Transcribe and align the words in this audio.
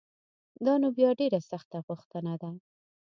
دا 0.65 0.73
نو 0.81 0.87
بیا 0.97 1.09
ډېره 1.19 1.39
سخته 1.51 1.77
غوښتنه 1.87 2.33
ده 2.41 2.51